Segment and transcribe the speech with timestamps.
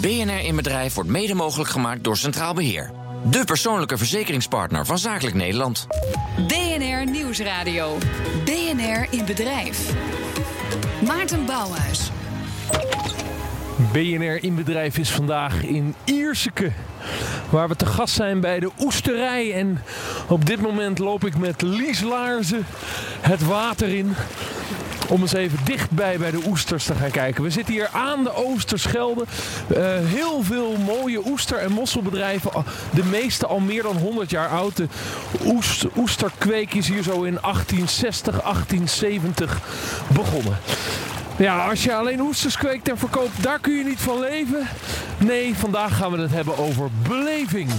[0.00, 2.90] BNR in Bedrijf wordt mede mogelijk gemaakt door Centraal Beheer.
[3.30, 5.86] De persoonlijke verzekeringspartner van Zakelijk Nederland.
[6.46, 7.98] BNR Nieuwsradio.
[8.44, 9.92] BNR in Bedrijf.
[11.06, 12.10] Maarten Bouwhuis.
[13.92, 16.72] BNR in Bedrijf is vandaag in Ierseke.
[17.50, 19.54] Waar we te gast zijn bij de Oesterij.
[19.54, 19.82] En
[20.28, 22.66] op dit moment loop ik met Lies Laarzen
[23.20, 24.14] het water in.
[25.10, 27.42] Om eens even dichtbij bij de oesters te gaan kijken.
[27.42, 29.24] We zitten hier aan de Oosterschelde.
[29.70, 32.50] Uh, heel veel mooie oester- en mosselbedrijven.
[32.90, 34.76] De meeste al meer dan 100 jaar oud.
[34.76, 34.88] De
[35.44, 39.60] oest, oesterkweek is hier zo in 1860, 1870
[40.08, 40.58] begonnen.
[41.36, 44.68] Ja, als je alleen oesters kweekt en verkoopt, daar kun je niet van leven.
[45.18, 47.70] Nee, vandaag gaan we het hebben over beleving.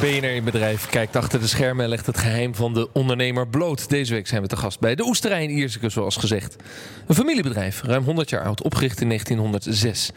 [0.00, 3.88] BNR in Bedrijf kijkt achter de schermen en legt het geheim van de ondernemer bloot.
[3.88, 6.56] Deze week zijn we te gast bij de Oesterij in Ierseke, zoals gezegd.
[7.06, 10.10] Een familiebedrijf, ruim 100 jaar oud, opgericht in 1906.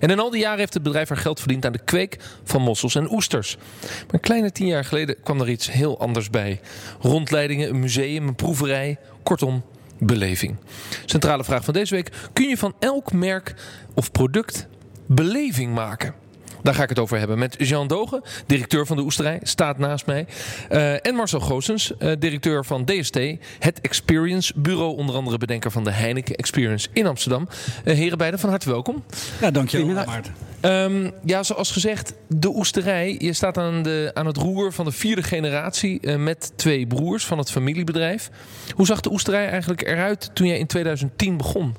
[0.00, 2.62] En in al die jaren heeft het bedrijf er geld verdiend aan de kweek van
[2.62, 3.56] mossels en oesters.
[3.80, 6.60] Maar een kleine tien jaar geleden kwam er iets heel anders bij.
[7.00, 9.64] Rondleidingen, een museum, een proeverij, kortom
[9.98, 10.56] beleving.
[11.04, 13.54] Centrale vraag van deze week: kun je van elk merk
[13.94, 14.66] of product
[15.06, 16.21] beleving maken?
[16.62, 20.06] Daar ga ik het over hebben met Jean Dogen, directeur van de Oesterij, staat naast
[20.06, 20.26] mij.
[20.70, 23.18] Uh, en Marcel Goossens, uh, directeur van DST,
[23.58, 27.48] het Experience Bureau, onder andere bedenker van de Heineken Experience in Amsterdam.
[27.84, 29.04] Uh, heren beiden, van harte welkom.
[29.40, 30.34] Ja, dankjewel Maarten.
[30.64, 33.16] Um, ja, zoals gezegd, de Oesterij.
[33.18, 37.38] Je staat aan, de, aan het roer van de vierde generatie met twee broers van
[37.38, 38.30] het familiebedrijf.
[38.74, 41.74] Hoe zag de Oesterij eigenlijk eruit toen jij in 2010 begon?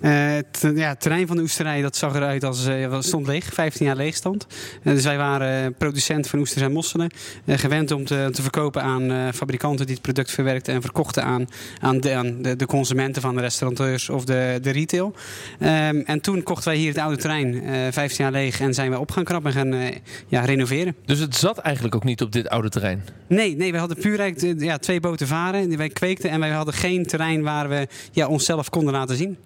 [0.00, 3.86] Het, ja, het terrein van de oesterij dat zag eruit als uh, stond leeg, 15
[3.86, 4.46] jaar leegstand.
[4.82, 7.10] Uh, dus wij waren producent van oesters en mosselen.
[7.46, 11.46] gewend om te, te verkopen aan fabrikanten die het product verwerkten en verkochten aan,
[11.80, 15.14] aan, de, aan de, de, consumenten van de restaurateurs of de, de retail.
[15.60, 15.68] Um,
[16.00, 17.62] en toen kochten wij hier het oude terrein,
[17.92, 19.92] 15 jaar leeg, en zijn we op gaan knappen en gaan
[20.26, 20.96] ja, renoveren.
[21.04, 23.04] Dus het zat eigenlijk ook niet op dit oude terrein?
[23.26, 24.18] Nee, nee we hadden puur
[24.58, 28.26] ja, twee boten varen die wij kweekten en wij hadden geen terrein waar we ja,
[28.26, 29.36] onszelf konden laten zien.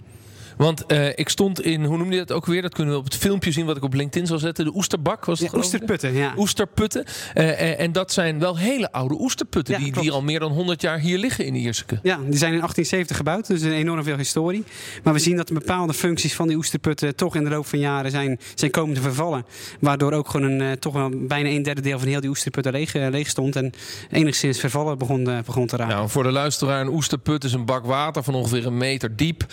[0.57, 2.63] Want uh, ik stond in, hoe noemde je dat ook weer?
[2.63, 4.65] Dat kunnen we op het filmpje zien wat ik op LinkedIn zal zetten.
[4.65, 6.35] De oesterbak was het ja, Oesterputten, ja.
[6.37, 7.05] Oesterputten.
[7.35, 9.75] Uh, en dat zijn wel hele oude oesterputten.
[9.75, 11.99] Ja, die, die al meer dan 100 jaar hier liggen in Ierseke.
[12.03, 13.47] Ja, die zijn in 1870 gebouwd.
[13.47, 14.65] Dus enorm veel historie.
[15.03, 18.11] Maar we zien dat bepaalde functies van die oesterputten toch in de loop van jaren
[18.11, 19.45] zijn, zijn komen te vervallen.
[19.81, 22.93] Waardoor ook gewoon een, toch wel bijna een derde deel van heel die oesterputten leeg,
[22.93, 23.57] leeg stond.
[23.57, 23.73] En
[24.11, 25.95] enigszins vervallen begon, begon te raken.
[25.95, 29.45] Nou, voor de luisteraar, een oesterput is een bak water van ongeveer een meter diep.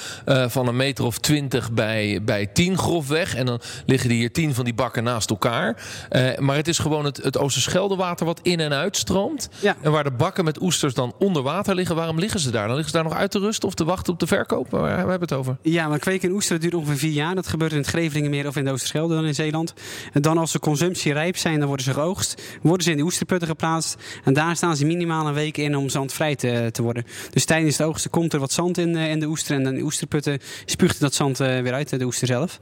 [0.47, 3.35] van een meter of 20 bij, bij 10 grofweg.
[3.35, 5.83] En dan liggen die hier 10 van die bakken naast elkaar.
[6.11, 9.49] Uh, maar het is gewoon het, het Oosterscheldewater wat in en uit stroomt.
[9.59, 9.75] Ja.
[9.81, 12.67] En waar de bakken met oesters dan onder water liggen, waarom liggen ze daar?
[12.67, 14.69] Dan liggen ze daar nog uit te rusten of te wachten op de verkoop?
[14.69, 15.57] Waar, hebben we het over?
[15.61, 17.35] Ja, maar kweken in oesters duurt ongeveer vier jaar.
[17.35, 19.73] Dat gebeurt in het Grevelingenmeer of in de Oosterschelde dan in Zeeland.
[20.13, 22.41] En dan als ze consumptie rijp zijn, dan worden ze geoogst.
[22.61, 23.95] Worden ze in de oesterputten geplaatst.
[24.23, 27.05] En daar staan ze minimaal een week in om zandvrij te, te worden.
[27.29, 29.55] Dus tijdens de oogsten komt er wat zand in, in de oester.
[29.55, 30.39] En dan de oesterputten
[30.79, 32.59] spuugt dat zand uh, weer uit, de oester zelf.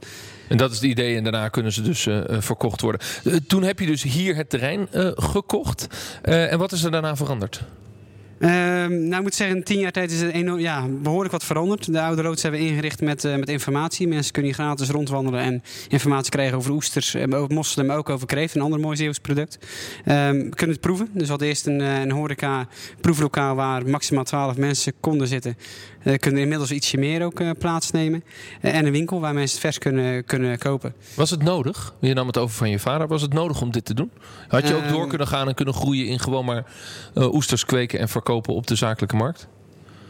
[0.48, 3.00] En dat is het idee en daarna kunnen ze dus uh, verkocht worden.
[3.46, 5.86] Toen heb je dus hier het terrein gekocht.
[6.22, 7.62] en wat is er daarna veranderd?
[8.38, 8.50] Uh,
[8.86, 11.92] nou, ik moet zeggen, in tien jaar tijd is het enorm, ja, behoorlijk wat veranderd.
[11.92, 14.08] De oude roods hebben we ingericht met, uh, met informatie.
[14.08, 18.26] Mensen kunnen hier gratis rondwandelen en informatie krijgen over oesters, over mosselen, maar ook over
[18.26, 19.58] kreeft, een ander mooi Zeeuws product.
[20.04, 21.08] We kunnen het proeven.
[21.12, 22.68] Dus we hadden eerst een, een horeca
[23.00, 25.56] proeflokaal waar maximaal 12 mensen konden zitten.
[26.02, 28.24] Uh, kunnen inmiddels ietsje meer ook plaatsnemen.
[28.60, 30.94] en een winkel waar mensen het vers kunnen, kunnen kopen.
[31.14, 31.94] Was het nodig?
[32.00, 33.08] Je nam het over van je vader.
[33.08, 34.10] Was het nodig om dit te doen?
[34.48, 36.64] Had je ook door kunnen gaan en kunnen groeien in gewoon maar
[37.14, 39.48] oesters kweken en verkopen op de zakelijke markt?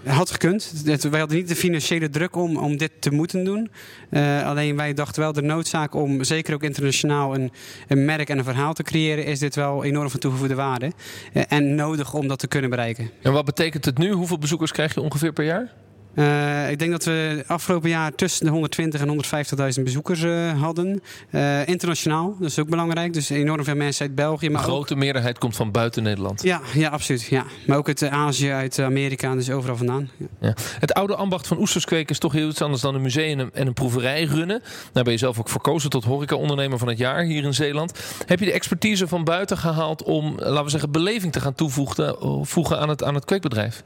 [0.08, 0.72] Had gekund.
[0.84, 3.70] Wij hadden niet de financiële druk om, om dit te moeten doen.
[4.10, 7.52] Uh, alleen wij dachten wel de noodzaak om, zeker ook internationaal, een,
[7.88, 10.92] een merk en een verhaal te creëren, is dit wel enorm van toegevoegde waarde.
[11.32, 13.10] Uh, en nodig om dat te kunnen bereiken.
[13.22, 14.12] En wat betekent het nu?
[14.12, 15.72] Hoeveel bezoekers krijg je ongeveer per jaar?
[16.18, 21.02] Uh, ik denk dat we afgelopen jaar tussen de 120 en 150.000 bezoekers uh, hadden.
[21.30, 23.12] Uh, internationaal, dat is ook belangrijk.
[23.12, 24.50] Dus enorm veel mensen uit België.
[24.50, 24.98] Maar de grote ook...
[24.98, 26.42] meerderheid komt van buiten Nederland.
[26.42, 27.22] Ja, ja absoluut.
[27.22, 27.44] Ja.
[27.66, 30.10] Maar ook uit Azië, uit Amerika, dus overal vandaan.
[30.16, 30.26] Ja.
[30.40, 30.54] Ja.
[30.78, 33.72] Het oude ambacht van oesterskweken is toch heel iets anders dan een museum en een
[33.72, 34.62] proeverij runnen.
[34.92, 37.92] Daar ben je zelf ook verkozen tot horeca-ondernemer van het jaar hier in Zeeland.
[38.26, 42.78] Heb je de expertise van buiten gehaald om, laten we zeggen, beleving te gaan toevoegen
[42.78, 43.82] aan het, aan het kweekbedrijf?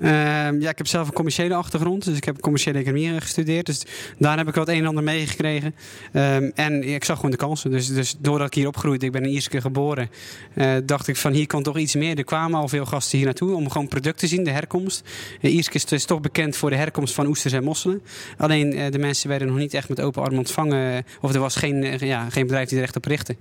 [0.00, 2.04] Ehm, ja, ik heb zelf een commerciële achtergrond.
[2.04, 3.66] Dus ik heb commerciële economie gestudeerd.
[3.66, 3.82] Dus
[4.18, 5.74] daar heb ik wat een en ander meegekregen.
[6.12, 7.70] Um, en ik zag gewoon de kansen.
[7.70, 10.10] Dus, dus doordat ik hier opgroeide, ik ben in Ierske geboren,
[10.54, 12.18] uh, dacht ik van hier kan toch iets meer.
[12.18, 15.02] Er kwamen al veel gasten hier naartoe om gewoon product te zien, de herkomst.
[15.40, 18.02] Uh, Ierske is, toch bekend voor de herkomst van oesters en mosselen.
[18.36, 21.04] Alleen uh, de mensen werden nog niet echt met open armen ontvangen.
[21.20, 23.36] Of er was geen, ja, geen bedrijf die er echt op richtte.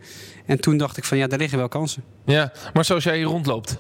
[0.46, 2.04] En toen dacht ik van ja, daar liggen wel kansen.
[2.25, 3.78] Ja, maar zoals jij hier rondloopt.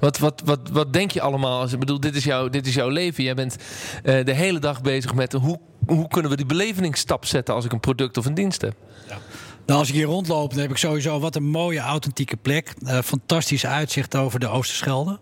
[0.00, 1.68] Wat, wat, wat, wat denk je allemaal?
[1.68, 3.24] Ik bedoel, dit is, jouw, dit is jouw leven.
[3.24, 3.56] Jij bent
[4.04, 7.72] uh, de hele dag bezig met hoe, hoe kunnen we die belevingsstap zetten als ik
[7.72, 8.74] een product of een dienst heb.
[9.08, 9.18] Ja.
[9.66, 12.74] Nou, als ik hier rondloop, dan heb ik sowieso wat een mooie authentieke plek.
[12.82, 15.18] Uh, fantastisch uitzicht over de Oosterschelde.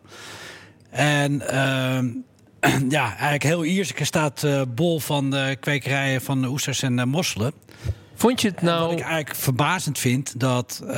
[0.91, 1.99] En uh,
[2.99, 7.53] ja, eigenlijk heel Ierseke staat uh, bol van de kwekerijen van oesters en mosselen.
[8.15, 8.83] Vond je het nou...
[8.83, 10.91] Wat ik eigenlijk verbazend vind, dat uh,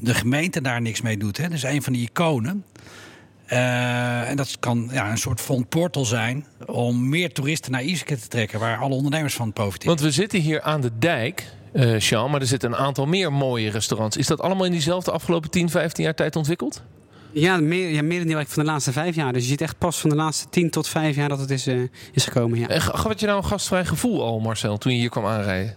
[0.00, 1.36] de gemeente daar niks mee doet.
[1.36, 1.44] Hè?
[1.44, 2.64] Dat is een van die iconen.
[3.52, 8.18] Uh, en dat kan ja, een soort front portal zijn om meer toeristen naar Ierseke
[8.18, 9.88] te trekken, waar alle ondernemers van profiteren.
[9.88, 13.32] Want we zitten hier aan de dijk, uh, Sean, maar er zitten een aantal meer
[13.32, 14.16] mooie restaurants.
[14.16, 16.82] Is dat allemaal in diezelfde afgelopen 10, 15 jaar tijd ontwikkeld?
[17.32, 19.32] Ja, meer, ja, merendeel van de laatste vijf jaar.
[19.32, 21.66] Dus je ziet echt pas van de laatste tien tot vijf jaar dat het is,
[21.66, 22.58] uh, is gekomen.
[22.58, 22.68] Ja.
[22.68, 25.74] En gaf het je nou een gastvrij gevoel al, Marcel, toen je hier kwam aanrijden?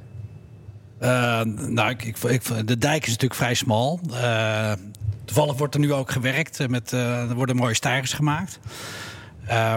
[1.01, 3.99] Uh, nou, ik, ik, ik, de dijk is natuurlijk vrij smal.
[4.09, 4.71] Uh,
[5.25, 6.69] toevallig wordt er nu ook gewerkt.
[6.69, 8.59] Met, er worden mooie stijgers gemaakt.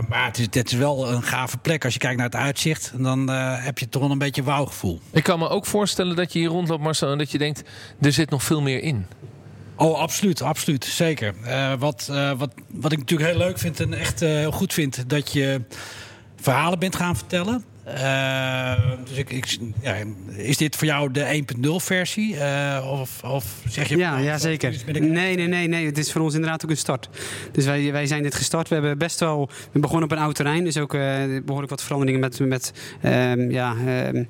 [0.09, 1.85] maar het is, het is wel een gave plek.
[1.85, 5.01] Als je kijkt naar het uitzicht, dan heb je toch wel een beetje wauwgevoel.
[5.13, 7.63] Ik kan me ook voorstellen dat je hier rondloopt, Marcel, en dat je denkt,
[8.01, 9.07] er zit nog veel meer in.
[9.77, 11.35] Oh, absoluut, absoluut, zeker.
[11.45, 15.33] Uh, wat, wat, wat ik natuurlijk heel leuk vind en echt heel goed vind, dat
[15.33, 15.61] je
[16.37, 17.65] verhalen bent gaan vertellen.
[19.05, 19.95] Dus ik, ik, ja,
[20.37, 22.37] is dit voor jou de 1.0 versie?
[22.83, 23.97] of, of zeg je...
[23.97, 24.75] Ja, ja zeker.
[24.93, 25.87] Nee, nee, nee, nee.
[25.87, 27.09] Het is voor ons inderdaad ook een start.
[27.53, 28.69] Dus wij, wij zijn dit gestart.
[28.69, 29.49] We hebben best wel...
[29.73, 30.65] We begonnen op een oud terrein.
[30.65, 30.93] Dus ook
[31.45, 32.39] behoorlijk wat veranderingen met...
[32.39, 32.73] met
[33.05, 33.75] um, ja,
[34.13, 34.29] um,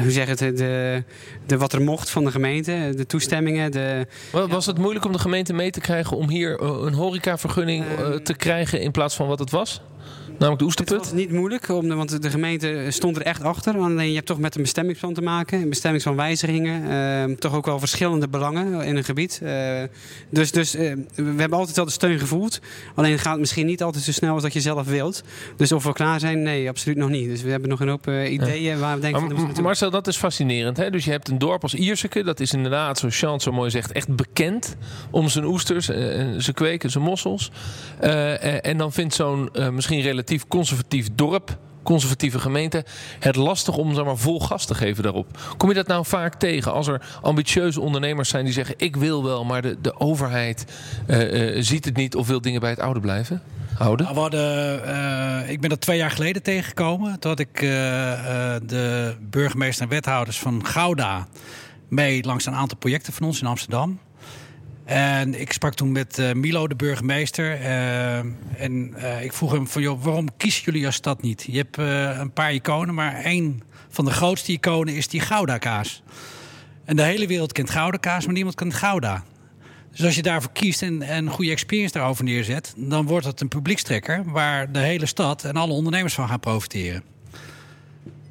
[0.00, 0.38] hoe zeg het?
[0.38, 1.02] De,
[1.46, 2.92] de, wat er mocht van de gemeente.
[2.96, 3.72] De toestemmingen.
[3.72, 4.06] De,
[4.48, 6.16] Was het moeilijk om de gemeente mee te krijgen...
[6.16, 9.80] om hier een horecavergunning um, te krijgen in plaats van wat het was?
[10.38, 10.94] Namelijk de oesterput?
[10.94, 13.78] Het was niet moeilijk, want de gemeente stond er echt achter.
[13.78, 15.62] Alleen je hebt toch met een bestemmingsplan te maken.
[15.62, 16.82] Een bestemmingsplan wijzigingen.
[17.30, 19.40] Uh, toch ook wel verschillende belangen in een gebied.
[19.42, 19.82] Uh,
[20.30, 22.60] dus dus uh, we hebben altijd wel de steun gevoeld.
[22.94, 25.22] Alleen gaat het misschien niet altijd zo snel als dat je zelf wilt.
[25.56, 27.28] Dus of we klaar zijn, nee, absoluut nog niet.
[27.28, 28.76] Dus we hebben nog een hoop ideeën ja.
[28.76, 29.34] waar we denken...
[29.34, 30.76] Maar, van, Marcel, dat is fascinerend.
[30.76, 30.90] Hè?
[30.90, 32.24] Dus je hebt een dorp als Ierseke.
[32.24, 34.76] Dat is inderdaad, zoals Chant zo mooi zegt, echt bekend
[35.10, 35.86] om zijn oesters,
[36.36, 37.50] zijn kweken, zijn mossels.
[38.62, 42.84] en dan vindt zo'n misschien relatief conservatief dorp, conservatieve gemeente,
[43.18, 45.38] het lastig om zeg maar, vol gas te geven daarop.
[45.56, 49.24] Kom je dat nou vaak tegen als er ambitieuze ondernemers zijn die zeggen: Ik wil
[49.24, 50.64] wel, maar de, de overheid
[51.06, 53.42] uh, uh, ziet het niet of wil dingen bij het oude blijven?
[53.74, 54.14] Houden?
[54.14, 57.18] Nou, uh, ik ben dat twee jaar geleden tegengekomen.
[57.18, 57.60] Toen had ik
[58.66, 61.26] de burgemeester en wethouders van Gouda
[61.88, 63.98] mee langs een aantal projecten van ons in Amsterdam.
[64.88, 67.60] En ik sprak toen met uh, Milo, de burgemeester.
[67.60, 71.44] Uh, en uh, ik vroeg hem van, joh, waarom kiezen jullie als stad niet?
[71.50, 71.76] Je hebt
[72.20, 76.02] een paar iconen, maar één van de grootste iconen is die Gouda-kaas.
[76.84, 79.24] En de hele wereld kent Gouda-kaas, maar niemand kent Gouda.
[79.90, 82.74] Dus als je daarvoor kiest en, en een goede experience daarover neerzet...
[82.76, 87.02] dan wordt het een publiekstrekker waar de hele stad en alle ondernemers van gaan profiteren.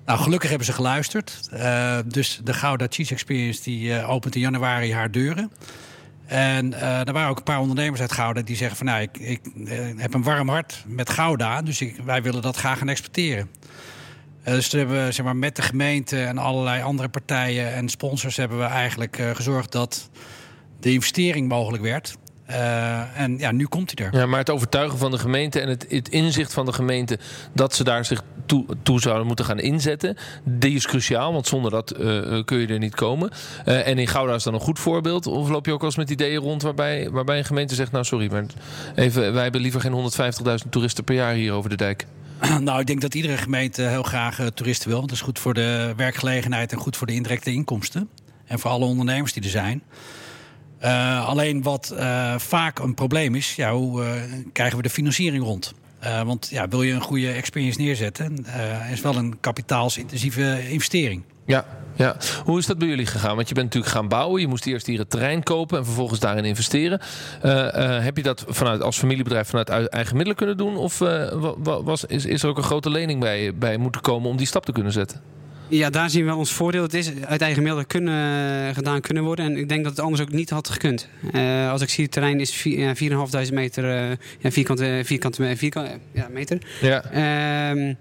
[0.06, 1.50] Nou, gelukkig hebben ze geluisterd.
[2.06, 5.52] dus de Gouda Cheese Experience die, opent in januari haar deuren...
[6.28, 9.18] En uh, er waren ook een paar ondernemers uit Gouda die zeggen van nou, ik,
[9.18, 12.90] ik uh, heb een warm hart met Gouda, dus ik, wij willen dat graag gaan
[12.90, 13.50] exporteren.
[14.48, 17.90] Uh, dus toen hebben we zeg maar, met de gemeente en allerlei andere partijen en
[17.90, 20.10] sponsors hebben we eigenlijk gezorgd dat
[20.80, 22.18] de investering mogelijk werd.
[22.50, 24.20] Uh, en ja, nu komt hij er.
[24.20, 27.20] Ja, maar het overtuigen van de gemeente en het, het inzicht van de gemeente
[27.54, 31.72] dat ze daar zich toe, toe, zouden moeten gaan inzetten, die is cruciaal, want zonder
[31.72, 33.32] dat uh, kun je er niet komen.
[33.66, 35.28] Uh, en in Gouda is dan een goed voorbeeld.
[35.28, 38.06] Of loop je ook wel eens met ideeën rond waarbij, waarbij een gemeente zegt: Nou,
[38.06, 38.46] sorry, maar
[38.96, 40.12] even, wij hebben liever geen
[40.64, 42.06] 150.000 toeristen per jaar hier over de dijk?
[42.60, 45.02] Nou, ik denk dat iedere gemeente heel graag toeristen wil.
[45.02, 48.10] Dat is goed voor de werkgelegenheid en goed voor de indirecte inkomsten.
[48.46, 49.84] En voor alle ondernemers die er zijn.
[50.84, 54.10] Uh, alleen wat uh, vaak een probleem is, ja, hoe uh,
[54.54, 55.74] krijgen we de financiering rond?
[56.26, 58.46] want ja, wil je een goede experience neerzetten,
[58.92, 61.24] is wel een kapitaalsintensieve investering.
[61.46, 61.66] Ja,
[61.96, 63.36] ja, hoe is dat bij jullie gegaan?
[63.36, 64.42] Want je bent natuurlijk gaan bouwen.
[64.42, 67.02] Je moest eerst hier het terrein kopen en vervolgens daarin investeren.
[68.04, 70.76] heb je dat vanuit, als familiebedrijf vanuit eigen middelen kunnen doen?
[70.76, 70.98] Of
[71.64, 74.66] was, is, is er ook een grote lening bij, bij moeten komen om die stap
[74.66, 75.22] te kunnen zetten?
[75.70, 76.82] Ja, daar zien we ons voordeel.
[76.82, 79.46] Het is uit eigen middel kunnen, gedaan kunnen worden.
[79.46, 81.08] En ik denk dat het anders ook niet had gekund.
[81.34, 82.68] Uh, als ik zie, het terrein is
[83.48, 86.58] 4.500 meter uh, ja, vierkante, vierkante, vierkante ja, meter.
[86.82, 87.04] Ja.
[87.76, 87.94] Uh,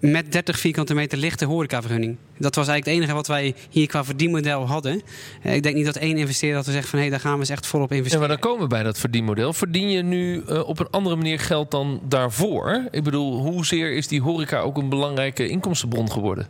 [0.00, 2.16] met 30 vierkante meter lichte horecavergunning.
[2.36, 5.02] Dat was eigenlijk het enige wat wij hier qua verdienmodel hadden.
[5.42, 6.98] Ik denk niet dat één investeerder had gezegd van...
[6.98, 8.22] hé, hey, daar gaan we eens echt volop investeren.
[8.22, 9.52] Ja, maar dan komen we bij dat verdienmodel.
[9.52, 12.88] Verdien je nu uh, op een andere manier geld dan daarvoor?
[12.90, 16.46] Ik bedoel, hoezeer is die horeca ook een belangrijke inkomstenbron geworden?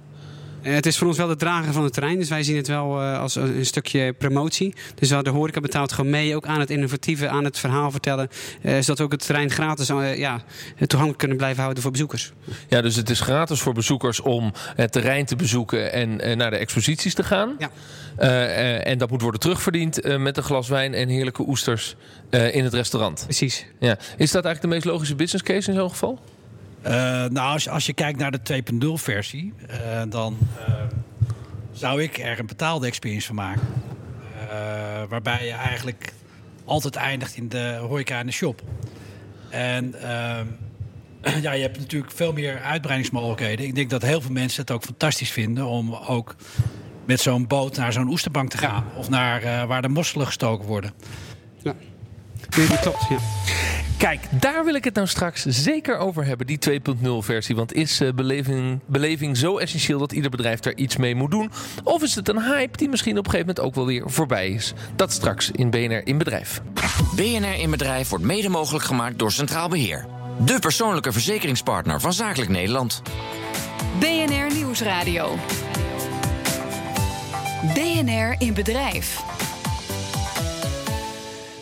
[0.69, 2.19] Eh, het is voor ons wel de drager van het terrein.
[2.19, 4.75] Dus wij zien het wel uh, als een, stukje promotie.
[4.95, 6.37] Dus de horeca betaalt gewoon mee.
[6.37, 8.29] Ook aan het innovatieve, aan het verhaal vertellen.
[8.63, 10.43] Uh, zodat we ook het terrein gratis ja,
[10.77, 12.33] toegankelijk kunnen blijven houden voor bezoekers.
[12.69, 16.57] Ja, dus het is gratis voor bezoekers om het terrein te bezoeken en naar de
[16.57, 17.57] exposities te gaan.
[17.59, 17.71] Ja.
[18.79, 21.97] en dat moet worden terugverdiend met een glas wijn en heerlijke oesters
[22.31, 23.23] in het restaurant.
[23.25, 23.67] Precies.
[23.79, 23.99] Ja.
[24.17, 26.19] Is dat eigenlijk de meest logische business case in zo'n geval?
[26.87, 30.75] Uh, nou, als, je kijkt naar de 2.0 versie, uh, dan uh,
[31.73, 33.67] zou ik er een betaalde experience van maken.
[35.09, 36.13] waarbij je eigenlijk
[36.65, 38.63] altijd eindigt in de horeca en de shop.
[39.51, 39.95] En
[41.43, 43.67] ja, je hebt natuurlijk veel meer uitbreidingsmogelijkheden.
[43.67, 46.37] Ik denk dat heel veel mensen het ook fantastisch vinden om ook
[47.05, 48.85] met zo'n boot naar zo'n oesterbank te gaan.
[48.97, 50.93] Of naar waar de mosselen gestoken worden.
[51.63, 51.75] Ja,
[52.81, 53.19] klopt, ja.
[53.99, 57.57] Kijk, daar wil ik het nou straks zeker over hebben, die 2.0 versie.
[57.57, 61.51] Want is uh, beleving, beleving zo essentieel dat ieder bedrijf daar iets mee moet doen?
[61.85, 64.49] Of is het een hype die misschien op een gegeven moment ook wel weer voorbij
[64.49, 64.73] is?
[64.97, 66.63] Dat straks in BNR in Bedrijf.
[67.17, 70.07] BNR in Bedrijf wordt mede mogelijk gemaakt door Centraal Beheer.
[70.45, 73.03] De persoonlijke verzekeringspartner van Zakelijk Nederland.
[73.99, 75.37] BNR Nieuwsradio.
[77.75, 79.28] BNR in Bedrijf.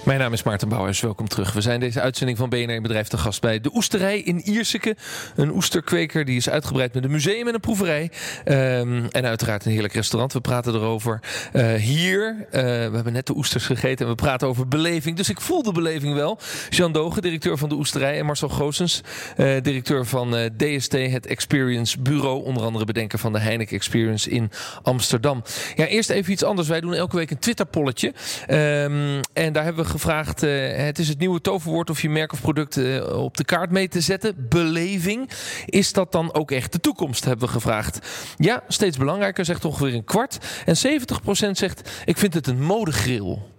[0.07, 1.53] Mijn naam is Maarten Bouwers, welkom terug.
[1.53, 4.97] We zijn deze uitzending van BNR Bedrijf te gast bij de Oesterij in Ierseke.
[5.37, 8.11] Een oesterkweker die is uitgebreid met een museum en een proeverij.
[8.45, 10.33] Um, en uiteraard een heerlijk restaurant.
[10.33, 11.21] We praten erover
[11.53, 12.37] uh, hier.
[12.39, 15.17] Uh, we hebben net de oesters gegeten en we praten over beleving.
[15.17, 16.39] Dus ik voel de beleving wel.
[16.71, 18.19] Jean Dogen, directeur van de Oesterij.
[18.19, 19.01] En Marcel Goossens,
[19.37, 22.45] uh, directeur van DST, het Experience Bureau.
[22.45, 24.51] Onder andere bedenker van de Heineken Experience in
[24.83, 25.43] Amsterdam.
[25.75, 26.69] Ja, eerst even iets anders.
[26.69, 28.09] Wij doen elke week een Twitter-polletje.
[28.49, 32.33] Um, en daar hebben we gevraagd: uh, het is het nieuwe toverwoord of je merk
[32.33, 34.47] of product uh, op de kaart mee te zetten.
[34.49, 35.31] Beleving.
[35.67, 37.25] Is dat dan ook echt de toekomst?
[37.25, 37.99] Hebben we gevraagd.
[38.37, 40.39] Ja, steeds belangrijker, zegt ongeveer een kwart.
[40.65, 43.55] En 70% zegt: ik vind het een modegril.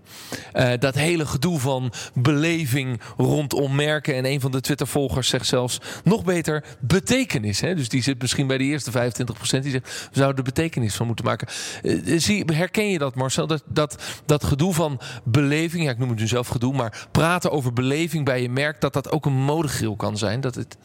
[0.53, 4.15] Uh, dat hele gedoe van beleving rondom merken.
[4.15, 7.61] En een van de Twitter-volgers zegt zelfs nog beter betekenis.
[7.61, 7.75] Hè?
[7.75, 9.59] Dus die zit misschien bij de eerste 25%.
[9.59, 11.47] Die zegt, we zouden er betekenis van moeten maken.
[11.83, 13.47] Uh, zie, herken je dat, Marcel?
[13.47, 17.51] Dat, dat, dat gedoe van beleving, ja, ik noem het nu zelf gedoe, maar praten
[17.51, 20.41] over beleving bij je merk, dat dat ook een modegril kan zijn.
[20.41, 20.77] Dat het.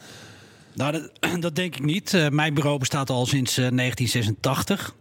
[0.74, 1.10] Nou, dat,
[1.42, 2.28] dat denk ik niet.
[2.30, 4.94] Mijn bureau bestaat al sinds 1986.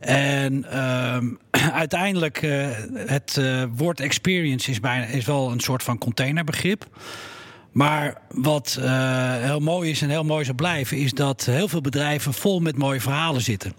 [0.00, 1.16] En uh,
[1.72, 6.86] uiteindelijk, uh, het uh, woord experience is, bijna, is wel een soort van containerbegrip.
[7.72, 8.86] Maar wat uh,
[9.36, 12.78] heel mooi is en heel mooi zal blijven, is dat heel veel bedrijven vol met
[12.78, 13.72] mooie verhalen zitten.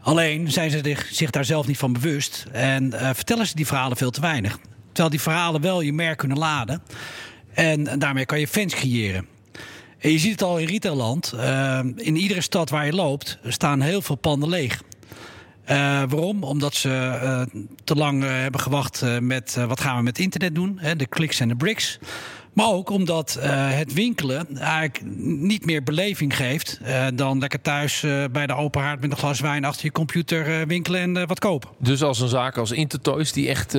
[0.00, 4.10] Alleen zijn ze zich daar zelf niet van bewust en vertellen ze die verhalen veel
[4.10, 4.58] te weinig.
[4.86, 6.82] Terwijl die verhalen wel je merk kunnen laden.
[7.54, 9.26] En, daarmee kan je fans creëren.
[9.98, 11.34] En je ziet het al in retailland.
[11.96, 14.82] in iedere stad waar je loopt staan heel veel panden leeg.
[15.70, 15.74] Uh,
[16.08, 16.42] waarom?
[16.42, 20.78] Omdat ze uh, te lang uh, hebben gewacht met wat gaan we met internet doen,
[20.80, 21.98] hè, de kliks en de bricks.
[22.52, 26.80] Maar ook omdat het winkelen eigenlijk niet meer beleving geeft
[27.14, 28.00] dan lekker thuis
[28.32, 31.68] bij de open haard met een glas wijn achter je computer winkelen en wat kopen.
[31.78, 33.70] Dus als een zaak als Intertoys die echt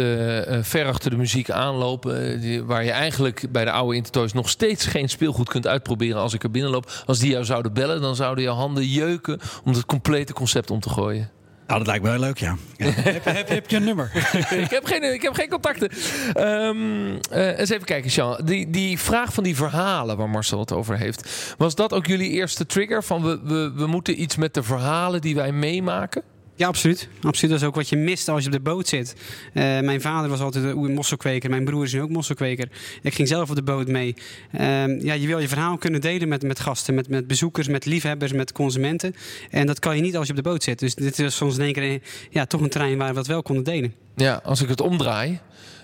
[0.61, 5.09] ver achter de muziek aanlopen, waar je eigenlijk bij de oude Intertoys nog steeds geen
[5.09, 7.03] speelgoed kunt uitproberen als ik er binnenloop.
[7.05, 10.79] Als die jou zouden bellen, dan zouden je handen jeuken om het complete concept om
[10.79, 11.29] te gooien.
[11.69, 12.55] Nou, dat lijkt me heel leuk, ja.
[12.77, 12.85] ja.
[13.11, 14.11] heb, heb, heb, je een nummer?
[14.65, 15.91] ik, heb geen, ik heb geen contacten.
[16.37, 18.41] Um, uh, eens even kijken, Jean.
[18.43, 21.53] Die, die vraag van die verhalen waar Marcel het over heeft.
[21.57, 23.03] Was dat ook jullie eerste trigger?
[23.03, 26.23] Van we, we, we moeten iets met de verhalen die wij meemaken?
[26.59, 27.07] Ja, absoluut.
[27.21, 27.51] absoluut.
[27.51, 29.15] Dat is ook wat je mist als je op de boot zit.
[29.53, 31.49] Uh, mijn vader was altijd een mosselkweker.
[31.49, 32.69] Mijn broer is nu ook mosselkweker.
[33.01, 34.15] Ik ging zelf op de boot mee.
[34.53, 37.85] Uh, ja, je wil je verhaal kunnen delen met, met gasten, met, met bezoekers, met
[37.85, 39.15] liefhebbers, met consumenten.
[39.49, 40.79] En dat kan je niet als je op de boot zit.
[40.79, 43.41] Dus dit is soms in één keer ja, toch een trein waar we dat wel
[43.41, 43.93] konden delen.
[44.15, 45.39] Ja, als ik het omdraai,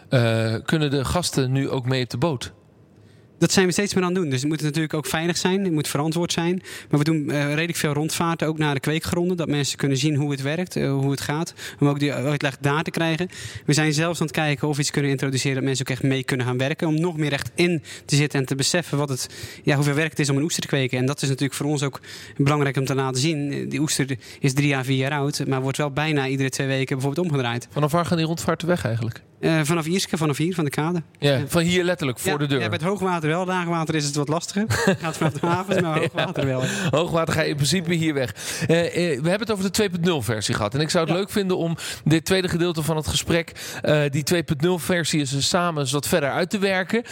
[0.09, 2.53] uh, kunnen de gasten nu ook mee op de boot?
[3.37, 4.29] Dat zijn we steeds meer aan het doen.
[4.29, 5.63] Dus het moet natuurlijk ook veilig zijn.
[5.63, 6.61] Het moet verantwoord zijn.
[6.89, 9.37] Maar we doen uh, redelijk veel rondvaarten, ook naar de kweekgronden.
[9.37, 11.53] Dat mensen kunnen zien hoe het werkt, uh, hoe het gaat.
[11.79, 13.29] Om ook die uitleg daar te krijgen.
[13.65, 15.55] We zijn zelfs aan het kijken of we iets kunnen introduceren...
[15.55, 16.87] dat mensen ook echt mee kunnen gaan werken.
[16.87, 19.29] Om nog meer echt in te zitten en te beseffen wat het,
[19.63, 20.97] ja, hoeveel werk het is om een oester te kweken.
[20.97, 22.01] En dat is natuurlijk voor ons ook
[22.37, 23.69] belangrijk om te laten zien.
[23.69, 25.47] Die oester is drie jaar, vier jaar oud.
[25.47, 27.67] Maar wordt wel bijna iedere twee weken bijvoorbeeld omgedraaid.
[27.71, 29.21] Vanaf waar gaan die rondvaarten weg eigenlijk?
[29.39, 31.03] Uh, vanaf Ierske, vanaf hier, van de kade.
[31.19, 32.59] Ja, van hier letterlijk, voor ja, de deur.
[32.59, 33.45] Ja, met hoogwater wel.
[33.45, 34.65] Laagwater is het wat lastiger.
[35.01, 36.63] Gaat vanaf de havens, maar hoogwater wel.
[36.89, 38.33] Hoogwater ga je in principe hier weg.
[38.67, 38.91] Uh, uh,
[39.21, 40.73] we hebben het over de 2.0 versie gehad.
[40.73, 43.51] En ik zou het leuk vinden om dit tweede gedeelte van het gesprek...
[44.09, 47.03] die 2.0 versie is samen eens wat verder uit te werken.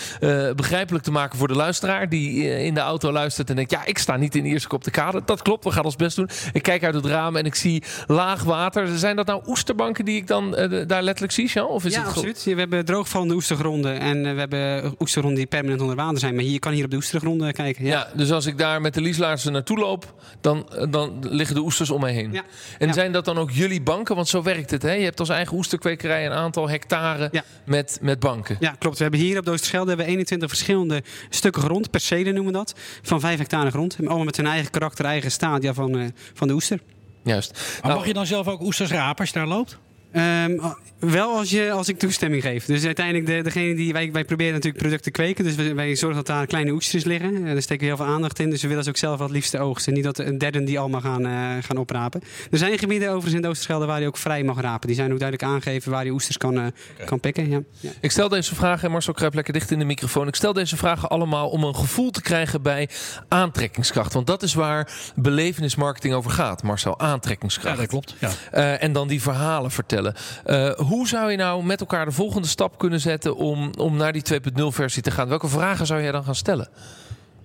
[0.55, 3.71] begrijpelijk te maken voor de luisteraar die in de auto luistert en denkt...
[3.71, 5.21] ja, ik sta niet in Ierske op de kade.
[5.25, 6.29] Dat klopt, we gaan ons best doen.
[6.53, 8.97] Ik kijk uit het raam en ik zie laag water.
[8.97, 10.51] Zijn dat nou oesterbanken die ik dan
[10.87, 11.67] daar letterlijk zie, Jean?
[11.67, 12.43] Of is ja, het absoluut.
[12.43, 16.35] We hebben droogvallende oestergronden en we hebben oestergronden die permanent onder water zijn.
[16.35, 17.85] Maar hier kan hier op de oestergronden kijken.
[17.85, 17.91] Ja.
[17.91, 18.07] ja.
[18.15, 22.01] dus als ik daar met de Lieslaarsen naartoe loop, dan, dan liggen de oesters om
[22.01, 22.31] mij heen.
[22.31, 22.43] Ja.
[22.79, 22.93] En Ja.
[22.93, 24.15] zijn dat dan ook jullie banken?
[24.15, 24.81] Want zo werkt het.
[24.81, 24.91] Hè?
[24.93, 27.43] Je hebt als eigen oesterkwekerij een aantal hectare Ja.
[27.65, 28.57] met, met banken.
[28.59, 28.97] Ja, klopt.
[28.97, 32.57] We hebben hier op de Oosterschelde hebben we 21 verschillende stukken grond, percelen noemen we
[32.57, 33.97] dat, van 5 hectare grond.
[33.99, 36.79] Allemaal met hun eigen karakter, eigen stadia van, eh, van de oester.
[37.23, 37.51] Juist.
[37.53, 39.77] Maar Nou, mag je dan zelf ook oesters rapen als je daar loopt?
[40.13, 40.57] Ehm,
[40.99, 42.65] wel als, je, als ik toestemming geef.
[42.65, 45.43] Dus uiteindelijk, de, degene die wij, wij proberen natuurlijk producten te kweken.
[45.43, 47.35] Dus wij, wij zorgen dat daar kleine oesters liggen.
[47.35, 48.49] Eh, daar steken we heel veel aandacht in.
[48.49, 49.93] Dus we willen ze ook zelf het liefste oogsten.
[49.93, 52.21] Niet dat een derde die allemaal gaan, eh, gaan oprapen.
[52.51, 54.87] Er zijn gebieden overigens in de Oosterschelde waar je ook vrij mag rapen.
[54.87, 56.65] Die zijn ook duidelijk aangegeven waar je oesters kan, eh,
[57.05, 57.49] kan pikken.
[57.49, 57.61] Ja.
[57.79, 57.89] Ja.
[57.99, 60.27] Ik stel deze vragen, en Marcel kruipt lekker dicht in de microfoon.
[60.27, 62.89] Ik stel deze vragen allemaal om een gevoel te krijgen bij
[63.27, 64.13] aantrekkingskracht.
[64.13, 66.99] Want dat is waar belevenismarketing over gaat, Marcel.
[66.99, 67.75] Aantrekkingskracht.
[67.75, 68.15] Ja, dat klopt.
[68.19, 68.29] Ja.
[68.51, 70.02] Eh, en dan die verhalen vertellen.
[70.11, 74.13] Eh, hoe zou je nou met elkaar de volgende stap kunnen zetten om, om naar
[74.13, 75.27] die 2.0 versie te gaan?
[75.27, 76.67] Welke vragen zou jij dan gaan stellen?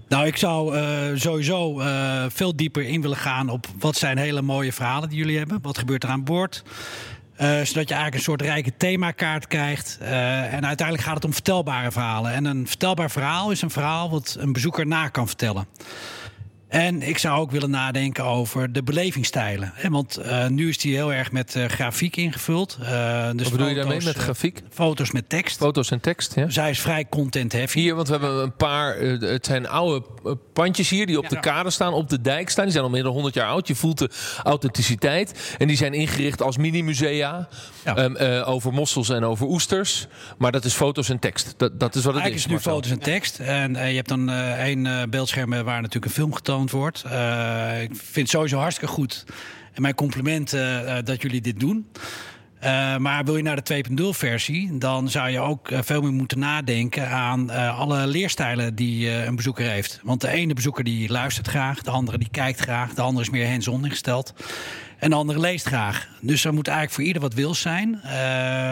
[0.09, 0.83] Nou, ik zou eh,
[1.15, 5.39] sowieso eh, veel dieper in willen gaan op wat zijn hele mooie verhalen die jullie
[5.39, 5.59] hebben.
[5.63, 6.63] Wat gebeurt er aan boord?
[7.39, 9.99] Zodat je eigenlijk een soort rijke themakaart krijgt.
[10.01, 12.33] En uiteindelijk gaat het om vertelbare verhalen.
[12.33, 15.67] En een vertelbaar verhaal is een verhaal wat een bezoeker na kan vertellen.
[16.69, 19.73] En ik zou ook willen nadenken over de belevingsstijlen.
[19.75, 22.79] Hè, Want eh, nu is die heel erg met eh, grafiek ingevuld.
[22.83, 24.63] Eh, dus Wat bedoel je daarmee met grafiek?
[24.71, 25.57] foto's met tekst.
[25.59, 26.51] Foto's en tekst, ja?
[26.51, 27.81] Zij is vrij content heavy.
[27.81, 28.97] Hier, want we hebben een paar.
[28.99, 30.03] het zijn oude
[30.53, 32.65] pandjes hier die op de kade staan, op de dijk staan.
[32.65, 33.69] Die zijn al meer dan 100 jaar oud.
[33.69, 34.11] Je voelt de
[34.43, 35.55] authenticiteit.
[35.59, 37.49] En die zijn ingericht als mini-musea.
[37.85, 37.97] Ja.
[37.97, 40.07] ehm, eh, over mossels en over oesters.
[40.39, 41.55] Maar dat is foto's en tekst.
[41.57, 42.37] Dat, dat is wat het Eigenlijk is.
[42.37, 43.39] is het nu foto's en tekst.
[43.39, 48.29] En je hebt dan één beeldscherm waar natuurlijk een film getoond Eh, ik vind het
[48.29, 49.25] sowieso hartstikke goed.
[49.73, 51.87] En mijn complimenten eh, dat jullie dit doen.
[52.59, 56.39] Eh, maar wil je naar de 2.0 versie, dan zou je ook veel meer moeten
[56.39, 60.01] nadenken aan alle leerstijlen die een bezoeker heeft.
[60.03, 63.31] Want de ene bezoeker die luistert graag, de andere die kijkt graag, de andere is
[63.31, 64.35] meer hands-on ingesteld.
[64.99, 66.09] En de andere leest graag.
[66.21, 68.03] Dus er moet eigenlijk voor ieder wat wil zijn.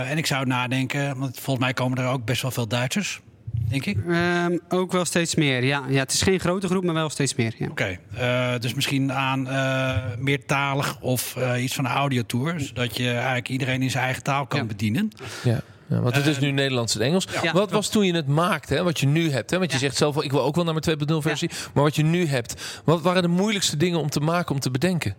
[0.08, 3.20] En ik zou nadenken, want volgens mij komen er ook best wel veel Duitsers,
[3.68, 3.96] denk ik.
[4.08, 5.82] Ehm, ook wel steeds meer, ja.
[5.88, 5.98] ja.
[5.98, 7.54] Het is geen grote groep, maar wel steeds meer.
[7.58, 7.66] Ja.
[7.70, 12.60] Oké, eh, dus misschien aan eh, meertalig of eh, iets van een audiotour.
[12.60, 14.66] Zodat je eigenlijk iedereen in zijn eigen taal kan Ja.
[14.66, 15.10] bedienen.
[15.44, 15.60] Ja.
[15.88, 17.28] Ja, want het is nu Nederlands en Engels.
[17.42, 17.52] Ja.
[17.52, 18.82] Wat was toen je het maakte, hè?
[18.82, 19.50] wat je nu hebt?
[19.50, 19.58] Hè?
[19.58, 19.82] Want je Ja.
[19.82, 21.50] zegt zelf, wel, ik wil ook wel naar mijn 2.0 versie.
[21.74, 22.80] Maar wat je nu hebt.
[22.84, 25.14] Wat waren de moeilijkste dingen om te maken, om te bedenken?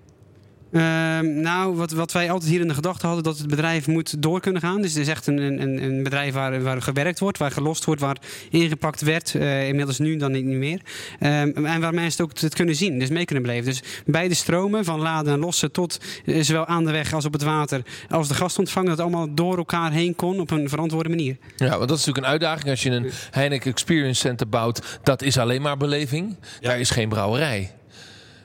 [0.72, 4.22] Ehm, nou, wat, wat wij altijd hier in de gedachte hadden, dat het bedrijf moet
[4.22, 4.82] door kunnen gaan.
[4.82, 8.02] Dus het is echt een, een, een bedrijf waar, waar gewerkt wordt, waar gelost wordt,
[8.02, 8.18] waar
[8.50, 9.36] ingepakt werd.
[9.36, 10.82] eh, inmiddels nu dan niet meer.
[11.20, 13.66] Ehm, en waar mensen het ook het kunnen zien, dus mee kunnen beleven.
[13.66, 17.34] Dus beide stromen, van laden en lossen tot eh, zowel aan de weg als op
[17.34, 21.38] het water, als de gastontvanger, dat allemaal door elkaar heen kon op een verantwoorde manier.
[21.56, 22.70] Ja, want dat is natuurlijk een uitdaging.
[22.70, 26.36] Als je een Heineken Experience Center bouwt, dat is alleen maar beleving.
[26.62, 27.72] Daar is geen brouwerij.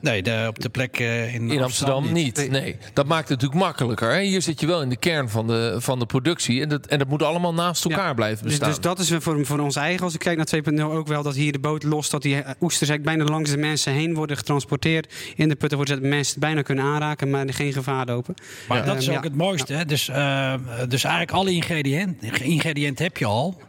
[0.02, 2.36] Nee, de, op de plek eh, in, In Amsterdam niet.
[2.36, 2.48] Nee.
[2.50, 2.76] Nee.
[2.92, 4.12] Dat maakt het natuurlijk makkelijker.
[4.12, 4.20] Hè?
[4.20, 6.62] Hier zit je wel in de kern van de, van de productie.
[6.62, 8.14] En dat, en dat moet allemaal naast elkaar Ja.
[8.14, 8.68] blijven Dus, bestaan.
[8.68, 11.34] dus dat is voor, voor ons eigen, als ik kijk naar 2.0, ook wel dat
[11.34, 15.14] hier de boot lost, dat die oesters eigenlijk bijna langs de mensen heen worden getransporteerd.
[15.36, 18.34] In de putten wordt dat mensen het bijna kunnen aanraken, maar er geen gevaar lopen.
[18.68, 19.20] Maar dat is ook ja.
[19.20, 19.72] het mooiste.
[19.72, 19.84] Hè?
[19.84, 20.54] Dus, eh,
[20.88, 23.60] dus eigenlijk alle ingrediënten, ingrediënten heb je al.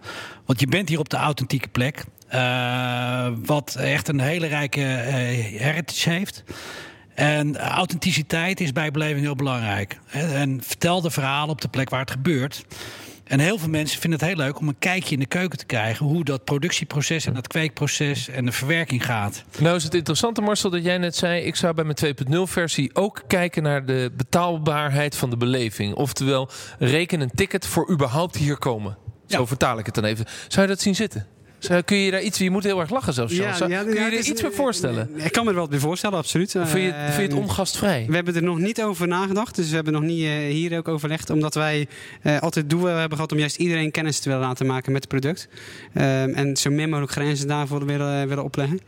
[0.46, 2.04] Want je bent hier op de authentieke plek.
[2.34, 5.14] Eh, wat echt een hele rijke eh,
[5.62, 6.44] heritage heeft.
[7.16, 10.00] En authenticiteit is bij beleving heel belangrijk.
[10.12, 12.66] En vertel de verhalen op de plek waar het gebeurt.
[13.24, 15.66] En heel veel mensen vinden het heel leuk om een kijkje in de keuken te
[15.66, 16.06] krijgen.
[16.06, 19.44] Hoe dat productieproces en dat kweekproces en de verwerking gaat.
[19.60, 21.42] Nou is het interessante, Marcel, dat jij net zei...
[21.42, 25.96] ik zou bij mijn 2.0 versie ook kijken naar de betaalbaarheid van de beleving.
[25.96, 28.98] Oftewel, reken een ticket voor überhaupt hier komen.
[29.28, 29.46] Zo Ja.
[29.46, 30.26] vertaal ik het dan even.
[30.48, 31.28] Zou je dat zien zitten?
[31.64, 32.38] Zo, Kun je daar iets...
[32.38, 35.10] Je moet heel erg lachen zelfs, ja, Kun je er is iets een- meer voorstellen?
[35.16, 36.52] Ik kan me er wel bij voorstellen, absoluut.
[36.52, 38.06] Vind je, het- vind je het Ehm, ongasvrij?
[38.10, 40.88] We hebben er nog niet over nagedacht, dus we hebben nog niet eh, hier ook
[40.88, 41.30] overlegd.
[41.30, 41.88] Omdat wij
[42.22, 45.02] eh, altijd het doel hebben gehad om juist iedereen kennis te willen laten maken met
[45.04, 45.48] het product.
[45.94, 48.80] Ehm, en zo min mogelijk grenzen daarvoor willen, willen opleggen.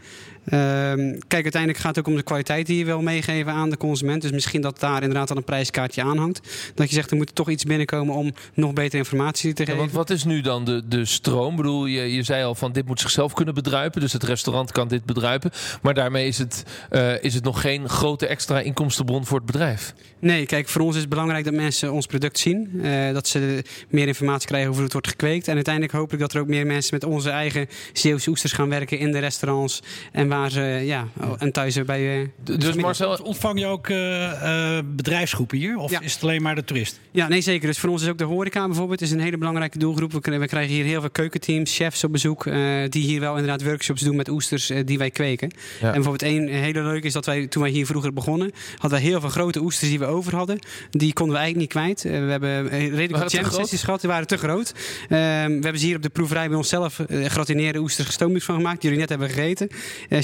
[0.46, 3.78] Ehm, kijk, uiteindelijk gaat het ook om de kwaliteit die je wil meegeven aan de
[3.78, 4.22] consument.
[4.22, 6.72] Dus misschien dat daar inderdaad al een prijskaartje aan hangt.
[6.76, 9.80] Dat je zegt, er moet toch iets binnenkomen om nog betere informatie te Ja, geven.
[9.82, 11.50] want wat is nu dan de, de stroom?
[11.50, 14.02] Ik bedoel, je, je zei al van dit moet zichzelf kunnen bedruipen.
[14.02, 15.52] Dus het restaurant kan dit bedruipen.
[15.82, 19.94] Maar daarmee is het, eh, is het nog geen grote extra inkomstenbron voor het bedrijf.
[20.20, 22.80] Nee, kijk, voor ons is het belangrijk dat mensen ons product zien.
[22.84, 25.48] Eh, dat ze meer informatie krijgen over hoe het wordt gekweekt.
[25.48, 28.70] En uiteindelijk hoop ik dat er ook meer mensen met onze eigen Zeeuwse oesters gaan
[28.70, 29.82] werken in de restaurants.
[30.12, 32.22] En waar ze, ja, en thuis bij...
[32.22, 35.78] eh, Dus Marcel, Ontvang je ook eh, eh, bedrijfsgroepen hier?
[35.78, 36.02] Of Ja.
[36.02, 37.00] is het alleen maar de toerist?
[37.12, 37.68] Ja, nee, zeker.
[37.68, 40.12] Dus voor ons is ook de horeca bijvoorbeeld is een hele belangrijke doelgroep.
[40.12, 42.46] We, we krijgen hier heel veel keukenteams, chefs op bezoek...
[42.46, 42.56] eh,
[42.90, 45.50] die hier wel inderdaad workshops doen met oesters eh, die wij kweken.
[45.82, 48.52] En bijvoorbeeld één hele leuke is dat wij, toen wij hier vroeger begonnen...
[48.72, 50.60] hadden wij heel veel grote oesters die we over hadden.
[50.90, 52.06] Die konden we eigenlijk niet kwijt.
[52.06, 53.60] Eh, we hebben eh, redelijk wat te jam groot?
[53.60, 54.74] sessies gehad, die waren te groot.
[55.10, 55.10] Ehm,
[55.48, 58.82] we hebben ze hier op de proeverij bij onszelf eh gratineerde oesters gestoomd van gemaakt...
[58.82, 59.68] die jullie net hebben gegeten.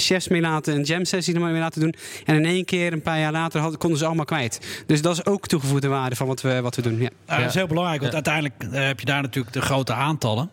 [0.02, 1.94] Eh, chefs mee laten, een jam sessie er mee laten doen.
[2.24, 4.82] En in één keer, een paar jaar later, hadden, konden ze allemaal kwijt.
[4.86, 7.00] Dus dat is ook toegevoegde waarde van wat we, wat we doen.
[7.00, 7.08] Ja.
[7.26, 8.22] Nou, Dat is heel belangrijk, want Ja.
[8.24, 10.50] uiteindelijk eh, heb je daar natuurlijk de grote aantallen.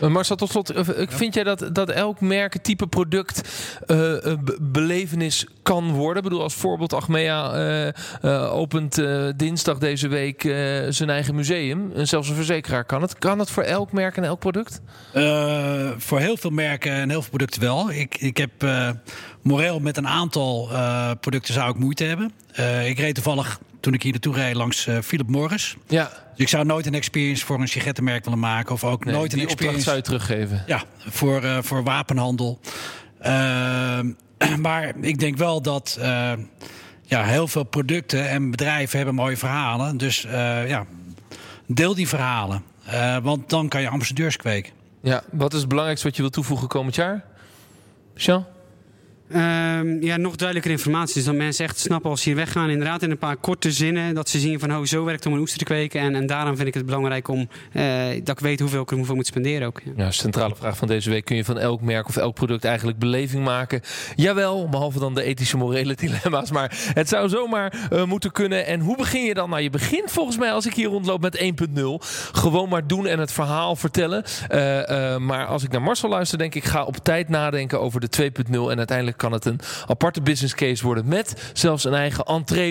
[0.00, 0.70] Eh, Marcel, tot slot.
[0.70, 3.48] eh, Vind jij dat, dat elk merk, type product,
[3.86, 6.16] eh, eh, be- belevenis kan worden?
[6.22, 10.52] Ik bedoel, als voorbeeld, Achmea eh, eh, opent eh, dinsdag deze week eh,
[10.88, 11.92] zijn eigen museum.
[11.94, 13.18] En zelfs een verzekeraar kan het.
[13.18, 14.80] Kan het voor elk merk en elk product?
[15.12, 17.90] Eh, voor heel veel merken en heel veel producten wel.
[17.90, 18.87] Ik, ik heb eh,
[19.42, 22.32] moreel met een aantal eh, producten zou ik moeite hebben.
[22.52, 25.76] Eh, ik reed toevallig toen ik hier naartoe reed langs eh, Philip Morris.
[25.86, 28.74] Ja, Dus ik zou nooit een experience voor een sigarettenmerk willen maken.
[28.74, 30.62] Of ook nee, nooit een experience zou je teruggeven.
[30.66, 32.60] ja, voor, eh, voor wapenhandel.
[34.60, 36.32] Maar ik denk wel dat eh,
[37.02, 39.96] ja, heel veel producten en bedrijven hebben mooie verhalen.
[39.96, 40.86] Dus eh, ja,
[41.66, 42.62] deel die verhalen.
[42.84, 44.72] Eh, want dan kan je ambassadeurs kweken.
[45.02, 47.24] Ja, wat is het belangrijkste wat je wilt toevoegen komend jaar?
[48.14, 48.44] Jean?
[49.30, 51.14] Ehm, ja, nog duidelijker informatie.
[51.14, 52.70] Dus dat mensen echt snappen als ze hier weggaan.
[52.70, 54.14] Inderdaad, in een paar korte zinnen.
[54.14, 56.00] Dat ze zien van, oh, zo werkt om een oester te kweken.
[56.00, 57.84] En, en daarom vind ik het belangrijk om, eh,
[58.24, 59.80] dat ik weet hoeveel ik er hoeveel moet spenderen ook.
[59.96, 60.10] Ja.
[60.10, 61.24] Centrale vraag van deze week.
[61.24, 63.80] Kun je van elk merk of elk product eigenlijk beleving maken?
[64.16, 66.50] Jawel, behalve dan de ethische morele dilemma's.
[66.50, 68.66] Maar het zou zomaar eh, moeten kunnen.
[68.66, 69.50] En hoe begin je dan?
[69.50, 71.82] Nou, je begint volgens mij als ik hier rondloop met 1.0.
[72.32, 74.24] Gewoon maar doen en het verhaal vertellen.
[74.48, 78.08] Eh, maar als ik naar Marcel luister, denk ik, ga op tijd nadenken over de
[78.08, 78.70] 2.0.
[78.70, 81.08] En uiteindelijk kan het een aparte business case worden.
[81.08, 82.66] Met zelfs een eigen entree.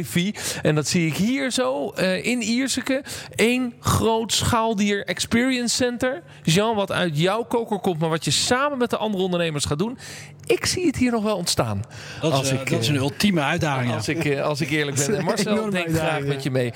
[0.62, 3.04] En dat zie ik hier zo eh, in Ierseke.
[3.36, 6.24] Eén groot schaaldier experience center.
[6.44, 9.80] Jean, wat uit jouw koker komt, maar wat je samen met de andere ondernemers gaat
[9.80, 9.98] doen.
[10.46, 11.82] Ik zie het hier nog wel ontstaan.
[12.22, 13.90] Dat, is, Als eh, ik, dat is een eh, ultieme uitdaging.
[13.90, 13.96] ja.
[13.96, 15.18] Als ik, als ik eerlijk ben.
[15.18, 16.72] En Marcel, denk graag met je mee.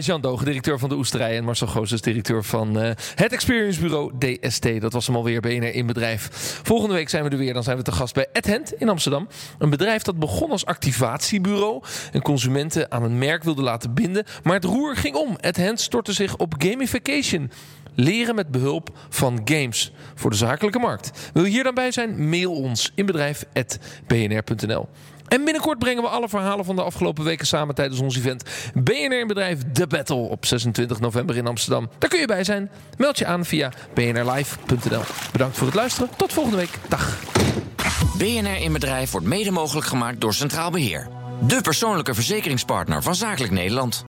[0.00, 1.36] Jean Dogen, directeur van de Oesterij.
[1.36, 4.80] En Marcel Goos is directeur van eh, het experience bureau DST.
[4.80, 6.28] Dat was hem alweer BNR in bedrijf.
[6.62, 7.54] Volgende week zijn we er weer.
[7.54, 9.13] Dan zijn we te gast bij AdHand in Amsterdam.
[9.58, 11.82] Een bedrijf dat begon als activatiebureau.
[12.12, 14.24] En consumenten aan een merk wilde laten binden.
[14.42, 15.36] Maar het roer ging om.
[15.40, 17.50] AdHand stortte zich op gamification.
[17.94, 21.30] Leren met behulp van games voor de zakelijke markt.
[21.32, 22.28] Wil je hier dan bij zijn?
[22.28, 24.88] Mail ons in bedrijf.bnr.nl.
[25.28, 28.42] En binnenkort brengen we alle verhalen van de afgelopen weken samen tijdens ons event
[28.74, 31.88] BNR in Bedrijf The Battle op 26 november in Amsterdam.
[31.98, 32.70] Daar kun je bij zijn.
[32.96, 35.02] Meld je aan via bnrlive.nl.
[35.32, 36.08] Bedankt voor het luisteren.
[36.16, 36.78] Tot volgende week.
[36.88, 37.18] Dag.
[38.18, 41.08] BNR in Bedrijf wordt mede mogelijk gemaakt door Centraal Beheer.
[41.46, 44.02] De persoonlijke verzekeringspartner van Zakelijk Nederland.